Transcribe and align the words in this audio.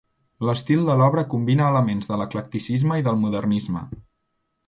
L'estil 0.49 0.79
de 0.87 0.93
l'obra 1.01 1.23
combina 1.33 1.67
elements 1.73 2.09
de 2.13 2.17
l'eclecticisme 2.21 2.99
i 3.03 3.07
del 3.09 3.23
modernisme. 3.27 3.87